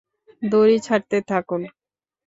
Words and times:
দড়ি 0.41 0.77
ছাড়তে 0.85 1.17
থাকুন! 1.29 1.61